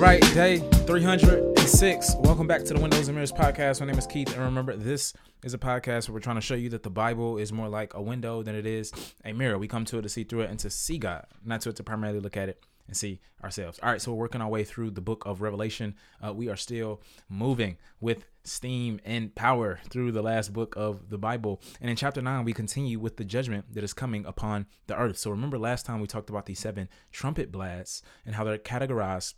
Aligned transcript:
All 0.00 0.06
right, 0.06 0.22
day 0.32 0.60
306. 0.86 2.14
Welcome 2.20 2.46
back 2.46 2.64
to 2.64 2.72
the 2.72 2.80
Windows 2.80 3.08
and 3.08 3.14
Mirrors 3.14 3.32
podcast. 3.32 3.80
My 3.80 3.86
name 3.86 3.98
is 3.98 4.06
Keith, 4.06 4.32
and 4.32 4.42
remember, 4.42 4.74
this 4.74 5.12
is 5.44 5.52
a 5.52 5.58
podcast 5.58 6.08
where 6.08 6.14
we're 6.14 6.20
trying 6.20 6.36
to 6.36 6.40
show 6.40 6.54
you 6.54 6.70
that 6.70 6.82
the 6.82 6.88
Bible 6.88 7.36
is 7.36 7.52
more 7.52 7.68
like 7.68 7.92
a 7.92 8.00
window 8.00 8.42
than 8.42 8.54
it 8.54 8.64
is 8.64 8.92
a 9.26 9.34
mirror. 9.34 9.58
We 9.58 9.68
come 9.68 9.84
to 9.84 9.98
it 9.98 10.02
to 10.02 10.08
see 10.08 10.24
through 10.24 10.40
it 10.40 10.50
and 10.50 10.58
to 10.60 10.70
see 10.70 10.96
God, 10.96 11.26
not 11.44 11.60
to 11.60 11.68
it 11.68 11.76
to 11.76 11.82
primarily 11.82 12.18
look 12.18 12.38
at 12.38 12.48
it 12.48 12.64
and 12.86 12.96
see 12.96 13.20
ourselves. 13.44 13.78
All 13.82 13.90
right, 13.90 14.00
so 14.00 14.12
we're 14.12 14.20
working 14.20 14.40
our 14.40 14.48
way 14.48 14.64
through 14.64 14.92
the 14.92 15.02
book 15.02 15.26
of 15.26 15.42
Revelation. 15.42 15.94
Uh, 16.26 16.32
we 16.32 16.48
are 16.48 16.56
still 16.56 17.02
moving 17.28 17.76
with 18.00 18.24
steam 18.42 19.02
and 19.04 19.34
power 19.34 19.80
through 19.90 20.12
the 20.12 20.22
last 20.22 20.54
book 20.54 20.74
of 20.78 21.10
the 21.10 21.18
Bible. 21.18 21.60
And 21.78 21.90
in 21.90 21.96
chapter 21.96 22.22
9, 22.22 22.46
we 22.46 22.54
continue 22.54 22.98
with 22.98 23.18
the 23.18 23.24
judgment 23.26 23.74
that 23.74 23.84
is 23.84 23.92
coming 23.92 24.24
upon 24.24 24.64
the 24.86 24.96
earth. 24.96 25.18
So 25.18 25.30
remember 25.30 25.58
last 25.58 25.84
time 25.84 26.00
we 26.00 26.06
talked 26.06 26.30
about 26.30 26.46
these 26.46 26.58
seven 26.58 26.88
trumpet 27.12 27.52
blasts 27.52 28.00
and 28.24 28.34
how 28.34 28.44
they're 28.44 28.56
categorized 28.56 29.34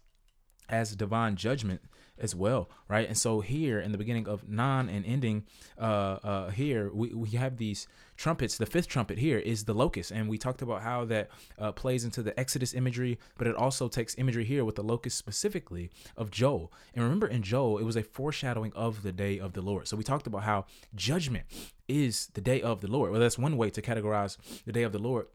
as 0.69 0.95
divine 0.97 1.37
judgment 1.37 1.81
as 2.19 2.35
well, 2.35 2.71
right? 2.89 3.09
And 3.09 3.19
so 3.19 3.41
here 3.41 3.81
in 3.81 3.91
the 3.91 3.99
beginning 3.99 4.29
of 4.29 4.49
non 4.49 4.89
and 4.89 5.05
ending 5.05 5.45
uh, 5.79 6.19
uh, 6.23 6.51
here, 6.51 6.91
we, 6.93 7.09
we 7.09 7.31
have 7.31 7.57
these 7.57 7.89
trumpets. 8.17 8.57
The 8.59 8.67
fifth 8.67 8.87
trumpet 8.87 9.19
here 9.19 9.39
is 9.39 9.65
the 9.65 9.75
locust, 9.75 10.13
and 10.13 10.29
we 10.29 10.39
talked 10.39 10.63
about 10.63 10.83
how 10.83 11.05
that 11.07 11.31
uh, 11.59 11.73
plays 11.73 12.05
into 12.05 12.23
the 12.23 12.39
Exodus 12.39 12.75
imagery, 12.75 13.19
but 13.39 13.47
it 13.47 13.57
also 13.57 13.89
takes 13.89 14.15
imagery 14.17 14.45
here 14.45 14.65
with 14.65 14.77
the 14.77 14.85
locust 14.85 15.19
specifically 15.19 15.91
of 16.17 16.31
Joel. 16.31 16.73
And 16.95 17.03
remember, 17.03 17.27
in 17.27 17.43
Joel, 17.43 17.79
it 17.79 17.85
was 17.85 17.97
a 17.97 18.03
foreshadowing 18.03 18.73
of 18.75 19.03
the 19.03 19.13
day 19.13 19.39
of 19.39 19.55
the 19.55 19.63
Lord. 19.63 19.89
So 19.89 19.97
we 19.97 20.05
talked 20.05 20.27
about 20.27 20.45
how 20.45 20.67
judgment 20.95 21.45
is 21.89 22.29
the 22.35 22.41
day 22.41 22.63
of 22.63 22.81
the 22.81 22.89
Lord. 22.89 23.11
Well, 23.11 23.21
that's 23.21 23.39
one 23.39 23.57
way 23.57 23.71
to 23.71 23.83
categorize 23.83 24.37
the 24.65 24.73
day 24.73 24.83
of 24.83 24.93
the 24.93 24.99
Lord 24.99 25.27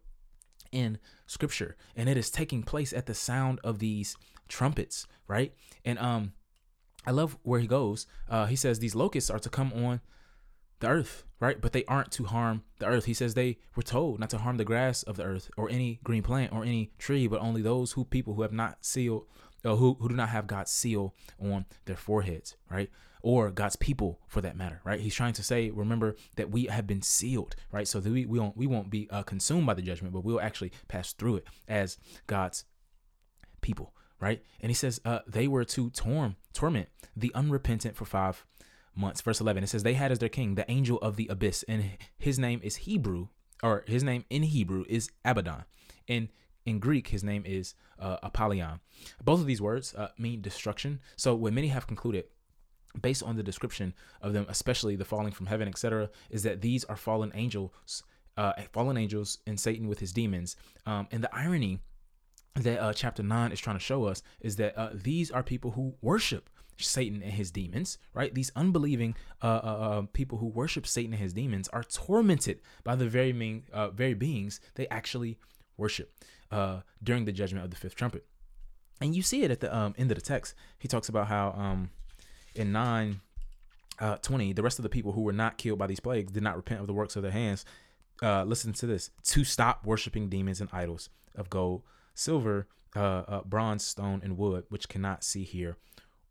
in 0.71 0.99
Scripture, 1.25 1.75
and 1.95 2.07
it 2.07 2.17
is 2.17 2.29
taking 2.29 2.63
place 2.63 2.93
at 2.93 3.05
the 3.05 3.13
sound 3.13 3.59
of 3.63 3.79
these 3.79 4.15
trumpets, 4.47 5.07
right? 5.27 5.53
And 5.85 5.99
um 5.99 6.33
I 7.05 7.11
love 7.11 7.37
where 7.43 7.61
he 7.61 7.67
goes. 7.67 8.05
Uh, 8.29 8.47
he 8.47 8.57
says 8.57 8.79
these 8.79 8.95
locusts 8.95 9.29
are 9.29 9.39
to 9.39 9.49
come 9.49 9.71
on 9.71 10.01
the 10.79 10.87
earth, 10.87 11.23
right? 11.39 11.59
But 11.59 11.71
they 11.71 11.85
aren't 11.85 12.11
to 12.13 12.25
harm 12.25 12.63
the 12.79 12.85
earth. 12.85 13.05
He 13.05 13.13
says 13.13 13.33
they 13.33 13.57
were 13.75 13.83
told 13.83 14.19
not 14.19 14.29
to 14.31 14.37
harm 14.39 14.57
the 14.57 14.65
grass 14.65 15.03
of 15.03 15.15
the 15.15 15.23
earth 15.23 15.49
or 15.57 15.69
any 15.69 15.99
green 16.03 16.21
plant 16.21 16.51
or 16.51 16.63
any 16.63 16.91
tree, 16.99 17.27
but 17.27 17.41
only 17.41 17.61
those 17.61 17.93
who 17.93 18.03
people 18.03 18.33
who 18.33 18.41
have 18.41 18.51
not 18.51 18.85
sealed, 18.85 19.25
uh, 19.63 19.75
who 19.75 19.95
who 19.99 20.09
do 20.09 20.15
not 20.15 20.29
have 20.29 20.47
God's 20.47 20.71
seal 20.71 21.15
on 21.39 21.65
their 21.85 21.95
foreheads, 21.95 22.57
right? 22.69 22.89
Or 23.21 23.49
God's 23.51 23.75
people, 23.75 24.19
for 24.27 24.41
that 24.41 24.55
matter, 24.55 24.81
right? 24.83 24.99
He's 24.99 25.15
trying 25.15 25.33
to 25.33 25.43
say, 25.43 25.71
remember 25.71 26.15
that 26.35 26.51
we 26.51 26.65
have 26.65 26.85
been 26.85 27.01
sealed, 27.01 27.55
right? 27.71 27.87
So 27.87 27.99
that 27.99 28.11
we 28.11 28.25
we 28.25 28.39
won't 28.39 28.57
we 28.57 28.67
won't 28.67 28.89
be 28.89 29.09
uh, 29.09 29.23
consumed 29.23 29.65
by 29.65 29.73
the 29.73 29.81
judgment, 29.81 30.13
but 30.13 30.23
we'll 30.23 30.41
actually 30.41 30.71
pass 30.87 31.13
through 31.13 31.37
it 31.37 31.47
as 31.67 31.97
God's 32.27 32.65
people, 33.61 33.93
right? 34.19 34.41
And 34.61 34.69
he 34.69 34.73
says 34.73 34.99
uh, 35.05 35.19
they 35.27 35.47
were 35.47 35.65
to 35.65 35.89
torm, 35.89 36.35
torment 36.53 36.89
the 37.15 37.31
unrepentant 37.33 37.95
for 37.95 38.05
five 38.05 38.45
months. 38.95 39.21
Verse 39.21 39.39
11, 39.39 39.63
it 39.63 39.67
says 39.67 39.83
they 39.83 39.93
had 39.93 40.11
as 40.11 40.19
their 40.19 40.29
king 40.29 40.55
the 40.55 40.69
angel 40.69 40.97
of 40.99 41.15
the 41.15 41.27
abyss, 41.27 41.63
and 41.67 41.97
his 42.17 42.39
name 42.39 42.59
is 42.63 42.77
Hebrew, 42.77 43.27
or 43.63 43.83
his 43.87 44.03
name 44.03 44.25
in 44.29 44.43
Hebrew 44.43 44.85
is 44.87 45.09
Abaddon. 45.23 45.65
And 46.07 46.29
in 46.65 46.79
Greek, 46.79 47.07
his 47.07 47.23
name 47.23 47.43
is 47.45 47.75
uh, 47.99 48.17
Apollyon. 48.23 48.79
Both 49.23 49.39
of 49.39 49.45
these 49.45 49.61
words 49.61 49.95
uh, 49.95 50.09
mean 50.17 50.41
destruction. 50.41 50.99
So 51.15 51.33
what 51.35 51.53
many 51.53 51.69
have 51.69 51.87
concluded 51.87 52.25
based 53.01 53.23
on 53.23 53.35
the 53.35 53.43
description 53.43 53.93
of 54.21 54.33
them, 54.33 54.45
especially 54.49 54.95
the 54.95 55.05
falling 55.05 55.31
from 55.31 55.45
heaven, 55.45 55.67
etc., 55.67 56.09
is 56.29 56.43
that 56.43 56.61
these 56.61 56.83
are 56.85 56.95
fallen 56.95 57.31
angels, 57.35 58.03
uh, 58.37 58.53
fallen 58.71 58.97
angels, 58.97 59.39
and 59.45 59.59
Satan 59.59 59.87
with 59.87 59.99
his 59.99 60.11
demons. 60.11 60.55
Um, 60.85 61.07
and 61.11 61.23
the 61.23 61.33
irony 61.33 61.79
that 62.63 62.81
uh, 62.81 62.93
chapter 62.93 63.23
9 63.23 63.51
is 63.51 63.59
trying 63.59 63.75
to 63.75 63.83
show 63.83 64.05
us 64.05 64.23
is 64.39 64.55
that 64.57 64.77
uh, 64.77 64.89
these 64.93 65.31
are 65.31 65.43
people 65.43 65.71
who 65.71 65.95
worship 66.01 66.49
Satan 66.77 67.23
and 67.23 67.33
his 67.33 67.49
demons, 67.51 67.97
right? 68.13 68.33
These 68.33 68.51
unbelieving 68.55 69.15
uh, 69.41 69.47
uh, 69.47 69.49
uh 69.49 70.01
people 70.13 70.37
who 70.37 70.47
worship 70.47 70.85
Satan 70.85 71.13
and 71.13 71.21
his 71.21 71.33
demons 71.33 71.67
are 71.69 71.83
tormented 71.83 72.59
by 72.83 72.95
the 72.95 73.07
very 73.07 73.63
uh, 73.73 73.89
very 73.89 74.13
beings 74.13 74.59
they 74.75 74.87
actually 74.89 75.37
worship 75.77 76.13
during 77.03 77.25
the 77.25 77.31
judgment 77.31 77.65
of 77.65 77.71
the 77.71 77.77
fifth 77.77 77.95
trumpet. 77.95 78.25
And 79.01 79.15
you 79.15 79.21
see 79.21 79.43
it 79.43 79.51
at 79.51 79.59
the 79.59 79.75
um, 79.75 79.93
end 79.97 80.11
of 80.11 80.15
the 80.15 80.23
text. 80.23 80.55
He 80.79 80.87
talks 80.87 81.09
about 81.09 81.27
how 81.27 81.51
um, 81.51 81.91
in 82.55 82.71
9 82.71 83.21
20, 84.21 84.53
the 84.53 84.63
rest 84.63 84.79
of 84.79 84.83
the 84.83 84.89
people 84.89 85.11
who 85.11 85.21
were 85.21 85.33
not 85.33 85.57
killed 85.57 85.79
by 85.79 85.87
these 85.87 85.99
plagues 85.99 86.31
did 86.31 86.43
not 86.43 86.55
repent 86.55 86.79
of 86.81 86.87
the 86.87 86.93
works 86.93 87.15
of 87.15 87.23
their 87.23 87.31
hands. 87.31 87.65
listen 88.21 88.73
to 88.73 88.85
this 88.85 89.09
to 89.23 89.43
stop 89.43 89.85
worshiping 89.85 90.29
demons 90.29 90.61
and 90.61 90.69
idols 90.71 91.09
of 91.35 91.49
gold 91.49 91.81
silver, 92.17 92.67
uh, 92.95 93.23
uh, 93.27 93.41
bronze, 93.43 93.83
stone, 93.85 94.21
and 94.23 94.37
wood, 94.37 94.65
which 94.69 94.89
cannot 94.89 95.23
see, 95.23 95.43
hear, 95.43 95.77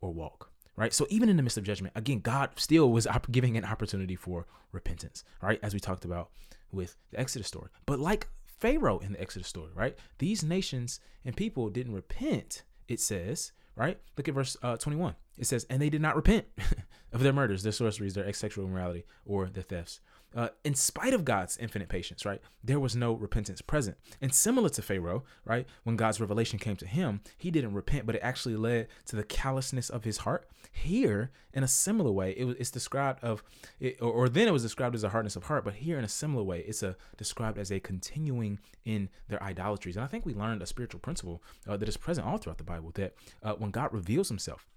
or 0.01 0.13
walk. 0.13 0.51
Right. 0.75 0.93
So 0.93 1.07
even 1.09 1.27
in 1.27 1.37
the 1.37 1.43
midst 1.43 1.57
of 1.57 1.63
judgment, 1.63 1.93
again, 1.95 2.19
God 2.19 2.51
still 2.55 2.91
was 2.91 3.07
giving 3.31 3.57
an 3.57 3.65
opportunity 3.65 4.15
for 4.15 4.45
repentance. 4.71 5.23
Right, 5.41 5.59
as 5.63 5.73
we 5.73 5.79
talked 5.79 6.05
about 6.05 6.29
with 6.71 6.95
the 7.09 7.19
Exodus 7.19 7.47
story. 7.47 7.69
But 7.87 7.99
like 7.99 8.27
Pharaoh 8.45 8.99
in 8.99 9.13
the 9.13 9.21
Exodus 9.21 9.47
story, 9.47 9.71
right? 9.73 9.97
These 10.19 10.43
nations 10.43 10.99
and 11.25 11.35
people 11.35 11.69
didn't 11.69 11.93
repent. 11.93 12.63
It 12.87 12.99
says, 12.99 13.53
right? 13.75 13.99
Look 14.17 14.27
at 14.27 14.35
verse 14.35 14.55
uh, 14.61 14.77
21. 14.77 15.15
It 15.37 15.47
says, 15.47 15.65
and 15.69 15.81
they 15.81 15.89
did 15.89 16.01
not 16.01 16.15
repent 16.15 16.45
of 17.13 17.21
their 17.21 17.33
murders, 17.33 17.63
their 17.63 17.71
sorceries, 17.71 18.13
their 18.13 18.31
sexual 18.33 18.65
immorality, 18.65 19.05
or 19.25 19.47
their 19.47 19.63
thefts 19.63 19.99
uh, 20.37 20.49
in 20.63 20.75
spite 20.75 21.15
of 21.15 21.25
God's 21.25 21.57
infinite 21.57 21.89
patience, 21.89 22.23
right, 22.23 22.39
there 22.63 22.79
was 22.79 22.95
no 22.95 23.13
repentance 23.13 23.59
present. 23.59 23.97
And 24.21 24.31
similar 24.31 24.69
to 24.69 24.83
Pharaoh, 24.83 25.23
right, 25.45 25.65
when 25.83 25.95
God's 25.95 26.21
revelation 26.21 26.59
came 26.59 26.75
to 26.75 26.85
him, 26.85 27.21
he 27.39 27.49
didn't 27.49 27.73
repent, 27.73 28.05
but 28.05 28.13
it 28.13 28.21
actually 28.21 28.55
led 28.55 28.87
to 29.07 29.15
the 29.15 29.23
callousness 29.23 29.89
of 29.89 30.03
his 30.03 30.17
heart. 30.17 30.47
Here, 30.71 31.31
in 31.53 31.63
a 31.63 31.67
similar 31.67 32.11
way, 32.11 32.33
it 32.33 32.45
it's 32.59 32.69
described 32.69 33.23
of, 33.23 33.43
it, 33.79 33.97
or, 33.99 34.11
or, 34.11 34.29
then 34.29 34.47
it 34.47 34.51
was 34.51 34.61
described 34.61 34.93
as 34.93 35.03
a 35.03 35.09
hardness 35.09 35.35
of 35.35 35.45
heart, 35.45 35.65
but 35.65 35.73
here 35.73 35.97
in 35.97 36.05
a 36.05 36.09
similar 36.09 36.43
way, 36.43 36.59
it's 36.67 36.83
a 36.83 36.95
described 37.17 37.57
as 37.57 37.71
a 37.71 37.79
continuing 37.79 38.59
in 38.85 39.09
their 39.29 39.41
idolatries. 39.41 39.95
And 39.95 40.05
I 40.05 40.07
think 40.07 40.23
we 40.23 40.35
learned 40.35 40.61
a 40.61 40.67
spiritual 40.67 40.99
principle 40.99 41.41
uh, 41.67 41.77
that 41.77 41.89
is 41.89 41.97
present 41.97 42.27
all 42.27 42.37
throughout 42.37 42.59
the 42.59 42.63
Bible 42.63 42.91
that 42.93 43.15
uh, 43.41 43.53
when 43.53 43.71
God 43.71 43.91
reveals 43.91 44.29
Himself, 44.29 44.67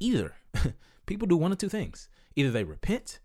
either 0.00 0.36
people 1.06 1.28
do 1.28 1.36
one 1.36 1.52
of 1.52 1.58
two 1.58 1.68
things: 1.68 2.08
either 2.36 2.50
they 2.50 2.64
repent 2.64 3.18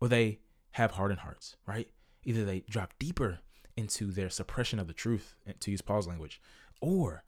or 0.00 0.08
they 0.08 0.38
have 0.72 0.92
hardened 0.92 1.20
hearts, 1.20 1.56
right? 1.66 1.88
Either 2.24 2.44
they 2.44 2.60
drop 2.68 2.94
deeper 2.98 3.40
into 3.76 4.10
their 4.12 4.30
suppression 4.30 4.78
of 4.78 4.86
the 4.86 4.92
truth, 4.92 5.34
to 5.60 5.70
use 5.70 5.80
Paul's 5.80 6.06
language, 6.06 6.40
or 6.80 7.22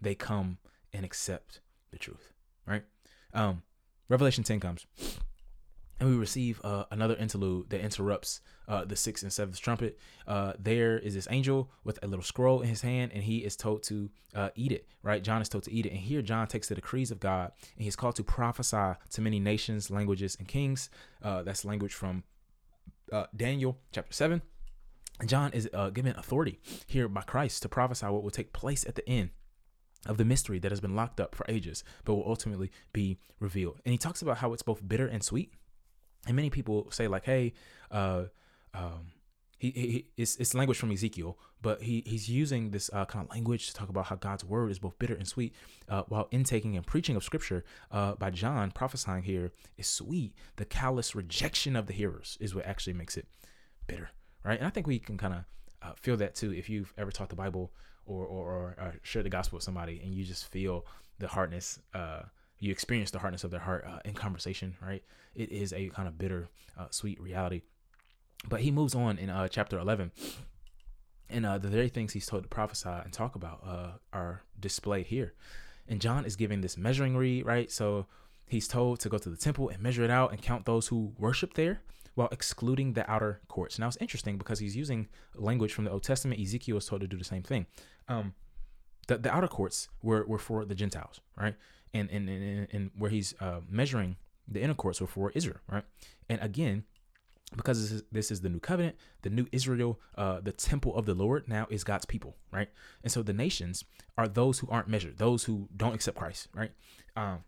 they 0.00 0.14
come 0.14 0.58
and 0.92 1.04
accept 1.04 1.60
the 1.90 1.98
truth, 1.98 2.32
right? 2.66 2.84
Um, 3.32 3.62
Revelation 4.08 4.44
10 4.44 4.60
comes, 4.60 4.86
and 6.00 6.08
we 6.08 6.16
receive 6.16 6.60
uh, 6.64 6.84
another 6.90 7.14
interlude 7.16 7.70
that 7.70 7.80
interrupts 7.80 8.40
uh, 8.68 8.84
the 8.84 8.96
sixth 8.96 9.22
and 9.22 9.32
seventh 9.32 9.60
trumpet. 9.60 9.98
Uh, 10.26 10.52
there 10.58 10.98
is 10.98 11.14
this 11.14 11.28
angel 11.30 11.70
with 11.84 11.98
a 12.02 12.06
little 12.06 12.22
scroll 12.22 12.60
in 12.60 12.68
his 12.68 12.82
hand, 12.82 13.12
and 13.14 13.22
he 13.22 13.38
is 13.38 13.56
told 13.56 13.82
to 13.84 14.10
uh, 14.34 14.50
eat 14.54 14.72
it, 14.72 14.86
right? 15.02 15.22
John 15.22 15.40
is 15.40 15.48
told 15.48 15.64
to 15.64 15.72
eat 15.72 15.86
it. 15.86 15.92
And 15.92 16.00
here, 16.00 16.20
John 16.22 16.46
takes 16.46 16.68
the 16.68 16.74
decrees 16.74 17.10
of 17.10 17.20
God, 17.20 17.52
and 17.76 17.84
he's 17.84 17.96
called 17.96 18.16
to 18.16 18.24
prophesy 18.24 18.94
to 19.10 19.20
many 19.20 19.38
nations, 19.38 19.90
languages, 19.90 20.36
and 20.38 20.48
kings. 20.48 20.90
Uh, 21.22 21.42
that's 21.42 21.64
language 21.64 21.94
from 21.94 22.24
uh, 23.12 23.26
Daniel 23.34 23.78
chapter 23.92 24.12
7. 24.12 24.42
John 25.26 25.52
is 25.52 25.68
uh, 25.72 25.90
given 25.90 26.16
authority 26.16 26.58
here 26.86 27.08
by 27.08 27.22
Christ 27.22 27.62
to 27.62 27.68
prophesy 27.68 28.06
what 28.06 28.22
will 28.22 28.30
take 28.30 28.52
place 28.52 28.84
at 28.84 28.96
the 28.96 29.08
end 29.08 29.30
of 30.06 30.18
the 30.18 30.24
mystery 30.24 30.58
that 30.58 30.72
has 30.72 30.80
been 30.80 30.96
locked 30.96 31.20
up 31.20 31.34
for 31.34 31.46
ages, 31.48 31.84
but 32.04 32.14
will 32.14 32.28
ultimately 32.28 32.70
be 32.92 33.18
revealed. 33.38 33.80
And 33.84 33.92
he 33.92 33.98
talks 33.98 34.22
about 34.22 34.38
how 34.38 34.52
it's 34.52 34.62
both 34.62 34.86
bitter 34.86 35.06
and 35.06 35.22
sweet. 35.22 35.52
And 36.26 36.36
many 36.36 36.50
people 36.50 36.90
say, 36.90 37.06
like, 37.06 37.24
hey, 37.24 37.52
uh, 37.90 38.24
um, 38.74 39.12
he, 39.70 39.86
he 39.86 40.06
it's, 40.16 40.36
it's 40.36 40.54
language 40.54 40.78
from 40.78 40.90
Ezekiel, 40.90 41.38
but 41.62 41.82
he 41.82 42.02
he's 42.06 42.28
using 42.28 42.70
this 42.70 42.90
uh, 42.92 43.04
kind 43.04 43.24
of 43.24 43.30
language 43.30 43.68
to 43.68 43.74
talk 43.74 43.88
about 43.88 44.06
how 44.06 44.16
God's 44.16 44.44
word 44.44 44.70
is 44.70 44.78
both 44.78 44.98
bitter 44.98 45.14
and 45.14 45.26
sweet, 45.26 45.54
uh, 45.88 46.02
while 46.08 46.28
intaking 46.30 46.76
and 46.76 46.86
preaching 46.86 47.16
of 47.16 47.24
Scripture 47.24 47.64
uh, 47.90 48.14
by 48.14 48.30
John 48.30 48.70
prophesying 48.70 49.22
here 49.22 49.52
is 49.76 49.86
sweet. 49.86 50.34
The 50.56 50.64
callous 50.64 51.14
rejection 51.14 51.76
of 51.76 51.86
the 51.86 51.92
hearers 51.92 52.36
is 52.40 52.54
what 52.54 52.66
actually 52.66 52.94
makes 52.94 53.16
it 53.16 53.26
bitter, 53.86 54.10
right? 54.44 54.58
And 54.58 54.66
I 54.66 54.70
think 54.70 54.86
we 54.86 54.98
can 54.98 55.16
kind 55.16 55.34
of 55.34 55.44
uh, 55.82 55.92
feel 55.96 56.16
that 56.18 56.34
too 56.34 56.52
if 56.52 56.68
you've 56.68 56.92
ever 56.98 57.10
taught 57.10 57.30
the 57.30 57.36
Bible 57.36 57.72
or 58.06 58.26
or, 58.26 58.52
or 58.52 58.76
uh, 58.78 58.90
shared 59.02 59.24
the 59.24 59.30
gospel 59.30 59.56
with 59.56 59.64
somebody 59.64 60.00
and 60.04 60.14
you 60.14 60.24
just 60.24 60.46
feel 60.46 60.86
the 61.18 61.28
hardness. 61.28 61.78
Uh, 61.94 62.22
you 62.60 62.70
experience 62.70 63.10
the 63.10 63.18
hardness 63.18 63.44
of 63.44 63.50
their 63.50 63.60
heart 63.60 63.84
in 64.04 64.14
conversation, 64.14 64.74
right? 64.80 65.02
It 65.34 65.50
is 65.50 65.72
a 65.72 65.88
kind 65.88 66.08
of 66.08 66.16
bitter, 66.16 66.48
sweet 66.90 67.20
reality. 67.20 67.62
But 68.48 68.60
he 68.60 68.70
moves 68.70 68.94
on 68.94 69.18
in 69.18 69.30
uh, 69.30 69.48
chapter 69.48 69.78
11. 69.78 70.12
And 71.30 71.46
uh, 71.46 71.58
the 71.58 71.68
very 71.68 71.88
things 71.88 72.12
he's 72.12 72.26
told 72.26 72.42
to 72.42 72.48
prophesy 72.48 72.88
and 72.88 73.12
talk 73.12 73.34
about 73.34 73.62
uh, 73.66 73.92
are 74.12 74.42
displayed 74.58 75.06
here. 75.06 75.34
And 75.88 76.00
John 76.00 76.24
is 76.24 76.36
giving 76.36 76.60
this 76.60 76.76
measuring 76.76 77.16
reed, 77.16 77.46
right? 77.46 77.70
So 77.70 78.06
he's 78.46 78.68
told 78.68 79.00
to 79.00 79.08
go 79.08 79.18
to 79.18 79.30
the 79.30 79.36
temple 79.36 79.68
and 79.70 79.82
measure 79.82 80.04
it 80.04 80.10
out 80.10 80.32
and 80.32 80.40
count 80.40 80.66
those 80.66 80.88
who 80.88 81.14
worship 81.18 81.54
there 81.54 81.80
while 82.14 82.28
excluding 82.30 82.92
the 82.92 83.10
outer 83.10 83.40
courts. 83.48 83.78
Now 83.78 83.88
it's 83.88 83.96
interesting 83.96 84.38
because 84.38 84.58
he's 84.58 84.76
using 84.76 85.08
language 85.34 85.72
from 85.72 85.84
the 85.84 85.90
Old 85.90 86.04
Testament. 86.04 86.40
Ezekiel 86.40 86.76
was 86.76 86.86
told 86.86 87.00
to 87.00 87.08
do 87.08 87.16
the 87.16 87.24
same 87.24 87.42
thing. 87.42 87.66
Um, 88.06 88.34
the, 89.08 89.18
the 89.18 89.34
outer 89.34 89.48
courts 89.48 89.88
were, 90.02 90.24
were 90.26 90.38
for 90.38 90.64
the 90.64 90.74
Gentiles, 90.74 91.20
right? 91.36 91.54
and 91.94 92.10
and 92.10 92.28
and, 92.28 92.68
and 92.72 92.90
where 92.98 93.10
he's 93.10 93.34
uh, 93.40 93.60
measuring 93.70 94.16
the 94.46 94.60
inner 94.60 94.74
courts 94.74 95.00
were 95.00 95.06
for 95.06 95.30
Israel, 95.30 95.58
right? 95.70 95.84
And 96.28 96.42
again, 96.42 96.84
because 97.56 98.02
this 98.10 98.30
is, 98.30 98.40
the 98.40 98.48
new 98.48 98.58
covenant, 98.58 98.96
the 99.22 99.30
new 99.30 99.46
Israel, 99.52 100.00
uh, 100.16 100.40
the 100.40 100.52
temple 100.52 100.96
of 100.96 101.06
the 101.06 101.14
Lord 101.14 101.48
now 101.48 101.66
is 101.70 101.84
God's 101.84 102.04
people, 102.04 102.36
right? 102.50 102.68
And 103.02 103.12
so 103.12 103.22
the 103.22 103.32
nations 103.32 103.84
are 104.18 104.26
those 104.26 104.58
who 104.58 104.68
aren't 104.70 104.88
measured, 104.88 105.18
those 105.18 105.44
who 105.44 105.68
don't 105.76 105.94
accept 105.94 106.16
Christ, 106.16 106.48
right? 106.54 106.72
Um, 107.16 107.44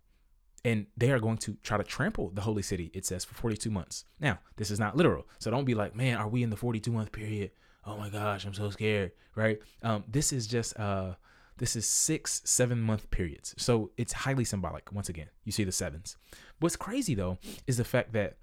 and 0.64 0.86
they 0.96 1.10
are 1.10 1.20
going 1.20 1.38
to 1.38 1.56
try 1.62 1.76
to 1.76 1.84
trample 1.84 2.30
the 2.30 2.40
holy 2.40 2.62
city, 2.62 2.90
it 2.92 3.06
says, 3.06 3.24
for 3.24 3.34
42 3.34 3.70
months. 3.70 4.04
Now, 4.20 4.40
this 4.56 4.70
is 4.70 4.80
not 4.80 4.96
literal. 4.96 5.26
So 5.38 5.50
don't 5.50 5.64
be 5.64 5.74
like, 5.74 5.94
man, 5.94 6.16
are 6.16 6.28
we 6.28 6.42
in 6.42 6.50
the 6.50 6.56
42 6.56 6.90
month 6.90 7.12
period? 7.12 7.52
Oh 7.84 7.96
my 7.96 8.08
gosh, 8.08 8.44
I'm 8.44 8.54
so 8.54 8.70
scared, 8.70 9.12
right? 9.34 9.60
Um, 9.82 10.04
this 10.08 10.32
is 10.32 10.46
just, 10.46 10.78
uh, 10.78 11.14
this 11.58 11.76
is 11.76 11.88
six, 11.88 12.42
seven 12.44 12.80
month 12.80 13.10
periods. 13.10 13.54
So 13.58 13.90
it's 13.96 14.12
highly 14.12 14.44
symbolic. 14.44 14.92
Once 14.92 15.08
again, 15.08 15.28
you 15.44 15.52
see 15.52 15.64
the 15.64 15.72
sevens. 15.72 16.16
What's 16.58 16.76
crazy 16.76 17.14
though 17.14 17.38
is 17.66 17.76
the 17.76 17.84
fact 17.84 18.12
that 18.14 18.36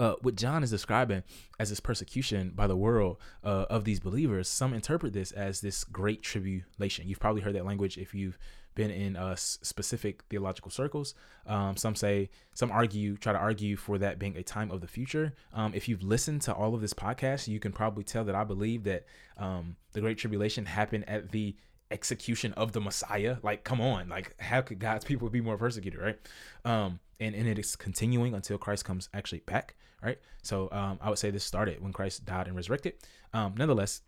uh, 0.00 0.14
what 0.22 0.34
John 0.34 0.62
is 0.62 0.70
describing 0.70 1.22
as 1.58 1.68
this 1.68 1.78
persecution 1.78 2.52
by 2.56 2.66
the 2.66 2.74
world 2.74 3.18
uh, 3.44 3.66
of 3.68 3.84
these 3.84 4.00
believers, 4.00 4.48
some 4.48 4.72
interpret 4.72 5.12
this 5.12 5.30
as 5.30 5.60
this 5.60 5.84
great 5.84 6.22
tribulation. 6.22 7.06
You've 7.06 7.20
probably 7.20 7.42
heard 7.42 7.54
that 7.54 7.66
language 7.66 7.98
if 7.98 8.14
you've 8.14 8.38
been 8.74 8.90
in 8.90 9.14
uh, 9.14 9.36
specific 9.36 10.22
theological 10.30 10.70
circles. 10.70 11.14
Um, 11.46 11.76
some 11.76 11.94
say, 11.94 12.30
some 12.54 12.70
argue, 12.70 13.18
try 13.18 13.34
to 13.34 13.38
argue 13.38 13.76
for 13.76 13.98
that 13.98 14.18
being 14.18 14.36
a 14.38 14.42
time 14.42 14.70
of 14.70 14.80
the 14.80 14.88
future. 14.88 15.34
Um, 15.52 15.74
if 15.74 15.86
you've 15.86 16.02
listened 16.02 16.40
to 16.42 16.54
all 16.54 16.74
of 16.74 16.80
this 16.80 16.94
podcast, 16.94 17.46
you 17.46 17.60
can 17.60 17.72
probably 17.72 18.04
tell 18.04 18.24
that 18.24 18.34
I 18.34 18.44
believe 18.44 18.84
that 18.84 19.04
um, 19.36 19.76
the 19.92 20.00
Great 20.00 20.16
Tribulation 20.16 20.64
happened 20.64 21.06
at 21.08 21.30
the 21.30 21.56
execution 21.90 22.54
of 22.54 22.72
the 22.72 22.80
Messiah. 22.80 23.36
Like, 23.42 23.64
come 23.64 23.82
on, 23.82 24.08
like, 24.08 24.34
how 24.40 24.62
could 24.62 24.78
God's 24.78 25.04
people 25.04 25.28
be 25.28 25.42
more 25.42 25.58
persecuted, 25.58 26.00
right? 26.00 26.18
Um, 26.64 27.00
and, 27.20 27.34
and 27.34 27.46
it 27.46 27.58
is 27.58 27.76
continuing 27.76 28.34
until 28.34 28.58
Christ 28.58 28.84
comes 28.84 29.08
actually 29.14 29.40
back, 29.40 29.76
right? 30.02 30.18
So 30.42 30.68
um, 30.72 30.98
I 31.00 31.08
would 31.08 31.18
say 31.18 31.30
this 31.30 31.44
started 31.44 31.80
when 31.80 31.92
Christ 31.92 32.24
died 32.24 32.46
and 32.46 32.56
resurrected. 32.56 32.94
Um, 33.32 33.54
nonetheless, 33.56 34.00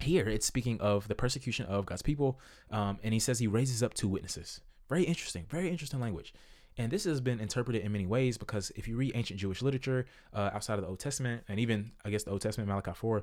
here 0.00 0.28
it's 0.28 0.46
speaking 0.46 0.80
of 0.80 1.08
the 1.08 1.14
persecution 1.14 1.66
of 1.66 1.86
God's 1.86 2.02
people, 2.02 2.38
um, 2.70 2.98
and 3.02 3.14
he 3.14 3.20
says 3.20 3.38
he 3.38 3.46
raises 3.46 3.82
up 3.82 3.94
two 3.94 4.08
witnesses. 4.08 4.60
Very 4.88 5.04
interesting, 5.04 5.46
very 5.48 5.70
interesting 5.70 6.00
language. 6.00 6.34
And 6.76 6.90
this 6.90 7.04
has 7.04 7.20
been 7.20 7.40
interpreted 7.40 7.84
in 7.84 7.92
many 7.92 8.06
ways 8.06 8.36
because 8.36 8.72
if 8.74 8.88
you 8.88 8.96
read 8.96 9.12
ancient 9.14 9.38
Jewish 9.38 9.62
literature 9.62 10.06
uh, 10.32 10.50
outside 10.52 10.74
of 10.74 10.82
the 10.82 10.88
Old 10.88 10.98
Testament, 10.98 11.44
and 11.48 11.60
even 11.60 11.92
I 12.04 12.10
guess 12.10 12.24
the 12.24 12.32
Old 12.32 12.40
Testament, 12.40 12.68
Malachi 12.68 12.92
4, 12.94 13.22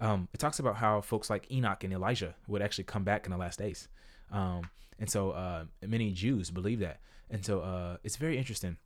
um, 0.00 0.28
it 0.32 0.38
talks 0.38 0.58
about 0.58 0.76
how 0.76 1.00
folks 1.00 1.28
like 1.28 1.50
Enoch 1.50 1.82
and 1.84 1.92
Elijah 1.92 2.34
would 2.46 2.62
actually 2.62 2.84
come 2.84 3.04
back 3.04 3.26
in 3.26 3.32
the 3.32 3.38
last 3.38 3.58
days. 3.58 3.88
Um, 4.30 4.62
and 5.02 5.10
so 5.10 5.32
uh, 5.32 5.64
many 5.84 6.12
Jews 6.12 6.52
believe 6.52 6.78
that. 6.78 7.00
And 7.28 7.44
so 7.44 7.58
uh, 7.58 7.96
it's 8.04 8.14
very 8.14 8.38
interesting 8.38 8.76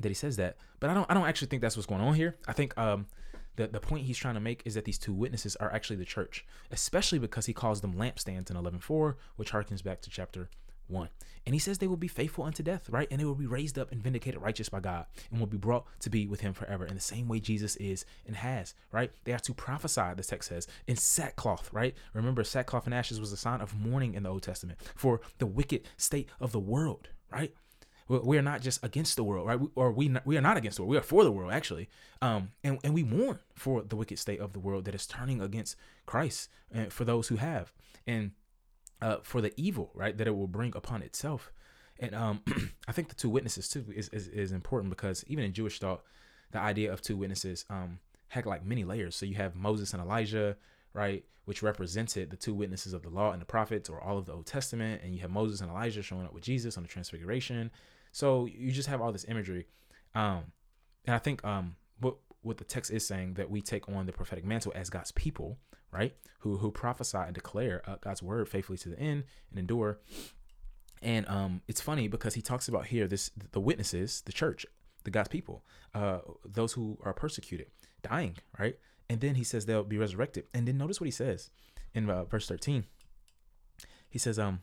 that 0.00 0.08
he 0.08 0.14
says 0.14 0.36
that. 0.36 0.56
But 0.80 0.88
I 0.88 0.94
don't 0.94 1.10
I 1.10 1.14
don't 1.14 1.26
actually 1.26 1.48
think 1.48 1.60
that's 1.60 1.76
what's 1.76 1.86
going 1.86 2.00
on 2.00 2.14
here. 2.14 2.38
I 2.48 2.54
think 2.54 2.76
um, 2.78 3.04
the, 3.56 3.66
the 3.66 3.78
point 3.78 4.06
he's 4.06 4.16
trying 4.16 4.32
to 4.32 4.40
make 4.40 4.62
is 4.64 4.72
that 4.72 4.86
these 4.86 4.96
two 4.96 5.12
witnesses 5.12 5.54
are 5.56 5.70
actually 5.70 5.96
the 5.96 6.06
church, 6.06 6.46
especially 6.70 7.18
because 7.18 7.44
he 7.44 7.52
calls 7.52 7.82
them 7.82 7.92
lampstands 7.92 8.50
in 8.50 8.56
11.4, 8.56 9.16
which 9.36 9.52
harkens 9.52 9.84
back 9.84 10.00
to 10.00 10.08
chapter 10.08 10.48
1. 10.92 11.08
And 11.44 11.54
he 11.54 11.58
says 11.58 11.78
they 11.78 11.88
will 11.88 11.96
be 11.96 12.08
faithful 12.08 12.44
unto 12.44 12.62
death, 12.62 12.88
right? 12.88 13.08
And 13.10 13.20
they 13.20 13.24
will 13.24 13.34
be 13.34 13.46
raised 13.46 13.78
up 13.78 13.90
and 13.90 14.02
vindicated 14.02 14.40
righteous 14.40 14.68
by 14.68 14.80
God 14.80 15.06
and 15.30 15.40
will 15.40 15.46
be 15.46 15.56
brought 15.56 15.86
to 16.00 16.10
be 16.10 16.26
with 16.26 16.40
him 16.40 16.52
forever 16.52 16.86
in 16.86 16.94
the 16.94 17.00
same 17.00 17.26
way 17.26 17.40
Jesus 17.40 17.74
is 17.76 18.04
and 18.26 18.36
has, 18.36 18.74
right? 18.92 19.10
They 19.24 19.32
are 19.32 19.40
to 19.40 19.54
prophesy, 19.54 20.02
the 20.14 20.22
text 20.22 20.48
says, 20.48 20.68
in 20.86 20.96
sackcloth, 20.96 21.72
right? 21.72 21.96
Remember, 22.14 22.44
sackcloth 22.44 22.86
and 22.86 22.94
ashes 22.94 23.18
was 23.18 23.32
a 23.32 23.36
sign 23.36 23.60
of 23.60 23.74
mourning 23.74 24.14
in 24.14 24.22
the 24.22 24.28
Old 24.28 24.42
Testament 24.42 24.78
for 24.94 25.20
the 25.38 25.46
wicked 25.46 25.82
state 25.96 26.28
of 26.40 26.52
the 26.52 26.60
world, 26.60 27.08
right? 27.30 27.52
we 28.08 28.36
are 28.36 28.42
not 28.42 28.60
just 28.60 28.84
against 28.84 29.16
the 29.16 29.24
world, 29.24 29.46
right? 29.46 29.58
or 29.74 29.90
we 29.92 30.14
we 30.24 30.36
are 30.36 30.42
not 30.42 30.56
against 30.56 30.76
the 30.76 30.82
world. 30.82 30.90
We 30.90 30.98
are 30.98 31.02
for 31.02 31.24
the 31.24 31.32
world, 31.32 31.52
actually. 31.52 31.88
Um, 32.20 32.50
and 32.62 32.78
and 32.84 32.94
we 32.94 33.02
mourn 33.02 33.38
for 33.54 33.82
the 33.82 33.96
wicked 33.96 34.18
state 34.18 34.40
of 34.40 34.52
the 34.52 34.60
world 34.60 34.84
that 34.84 34.94
is 34.94 35.06
turning 35.06 35.40
against 35.40 35.76
Christ, 36.04 36.50
and 36.70 36.92
for 36.92 37.04
those 37.04 37.28
who 37.28 37.36
have, 37.36 37.72
and 38.06 38.32
uh, 39.02 39.16
for 39.22 39.40
the 39.40 39.52
evil, 39.56 39.90
right, 39.94 40.16
that 40.16 40.26
it 40.26 40.36
will 40.36 40.46
bring 40.46 40.72
upon 40.74 41.02
itself. 41.02 41.52
And 41.98 42.14
um, 42.14 42.42
I 42.88 42.92
think 42.92 43.08
the 43.08 43.14
two 43.14 43.28
witnesses 43.28 43.68
too 43.68 43.84
is, 43.94 44.08
is 44.10 44.28
is 44.28 44.52
important 44.52 44.90
because 44.90 45.24
even 45.28 45.44
in 45.44 45.52
Jewish 45.52 45.78
thought, 45.78 46.02
the 46.52 46.58
idea 46.58 46.92
of 46.92 47.02
two 47.02 47.16
witnesses 47.16 47.64
um 47.68 47.98
had 48.28 48.46
like 48.46 48.64
many 48.64 48.84
layers. 48.84 49.14
So 49.14 49.26
you 49.26 49.34
have 49.34 49.54
Moses 49.54 49.92
and 49.92 50.02
Elijah, 50.02 50.56
right, 50.94 51.22
which 51.44 51.62
represented 51.62 52.30
the 52.30 52.36
two 52.36 52.54
witnesses 52.54 52.94
of 52.94 53.02
the 53.02 53.10
law 53.10 53.32
and 53.32 53.42
the 53.42 53.46
prophets, 53.46 53.90
or 53.90 54.00
all 54.00 54.16
of 54.16 54.24
the 54.24 54.32
Old 54.32 54.46
Testament, 54.46 55.02
and 55.04 55.14
you 55.14 55.20
have 55.20 55.30
Moses 55.30 55.60
and 55.60 55.70
Elijah 55.70 56.02
showing 56.02 56.24
up 56.24 56.32
with 56.32 56.42
Jesus 56.42 56.78
on 56.78 56.82
the 56.82 56.88
Transfiguration 56.88 57.70
so 58.12 58.46
you 58.46 58.70
just 58.70 58.88
have 58.88 59.00
all 59.00 59.10
this 59.10 59.24
imagery. 59.26 59.66
Um, 60.14 60.44
and 61.06 61.16
I 61.16 61.18
think 61.18 61.44
um, 61.44 61.76
what 61.98 62.16
what 62.42 62.58
the 62.58 62.64
text 62.64 62.90
is 62.90 63.06
saying 63.06 63.34
that 63.34 63.50
we 63.50 63.60
take 63.62 63.88
on 63.88 64.06
the 64.06 64.12
prophetic 64.12 64.44
mantle 64.44 64.72
as 64.74 64.90
God's 64.90 65.12
people, 65.12 65.58
right? 65.92 66.14
Who 66.40 66.58
who 66.58 66.70
prophesy 66.70 67.18
and 67.18 67.34
declare 67.34 67.82
uh, 67.86 67.96
God's 68.00 68.22
word 68.22 68.48
faithfully 68.48 68.78
to 68.78 68.88
the 68.88 68.98
end 68.98 69.24
and 69.50 69.58
endure. 69.58 70.00
And 71.00 71.28
um, 71.28 71.62
it's 71.66 71.80
funny 71.80 72.08
because 72.08 72.34
he 72.34 72.42
talks 72.42 72.68
about 72.68 72.86
here 72.86 73.06
this 73.06 73.30
the 73.52 73.60
witnesses, 73.60 74.22
the 74.24 74.32
church, 74.32 74.64
the 75.04 75.10
God's 75.10 75.28
people, 75.28 75.64
uh, 75.94 76.18
those 76.44 76.72
who 76.72 76.98
are 77.02 77.12
persecuted, 77.12 77.66
dying, 78.02 78.36
right? 78.58 78.78
And 79.08 79.20
then 79.20 79.34
he 79.34 79.44
says 79.44 79.66
they'll 79.66 79.84
be 79.84 79.98
resurrected. 79.98 80.44
And 80.54 80.66
then 80.66 80.78
notice 80.78 81.00
what 81.00 81.06
he 81.06 81.12
says 81.12 81.50
in 81.92 82.08
uh, 82.08 82.24
verse 82.24 82.48
13. 82.48 82.84
He 84.08 84.18
says, 84.18 84.38
um, 84.38 84.60